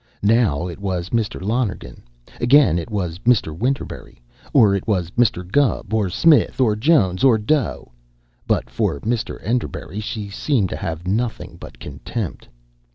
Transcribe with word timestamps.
Now 0.23 0.65
it 0.67 0.79
was 0.79 1.11
Mr. 1.11 1.39
Lonergan; 1.45 2.01
again 2.39 2.79
it 2.79 2.89
was 2.89 3.19
Mr. 3.19 3.55
Winterberry 3.55 4.17
or 4.51 4.73
it 4.73 4.87
was 4.87 5.11
Mr. 5.11 5.47
Gubb, 5.47 5.93
or 5.93 6.09
Smith, 6.09 6.59
or 6.59 6.75
Jones, 6.75 7.23
or 7.23 7.37
Doe; 7.37 7.91
but 8.47 8.67
for 8.67 8.99
Mr. 9.01 9.37
Enderbury 9.43 9.99
she 9.99 10.27
seemed 10.31 10.69
to 10.69 10.75
have 10.75 11.05
nothing 11.05 11.55
but 11.59 11.77
contempt. 11.77 12.49